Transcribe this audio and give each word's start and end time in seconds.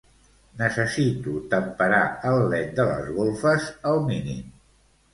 Necessito 0.61 1.35
temperar 1.51 2.01
el 2.31 2.41
led 2.57 2.75
de 2.83 2.89
les 2.95 3.15
golfes 3.21 3.71
al 3.95 4.07
mínim. 4.13 4.47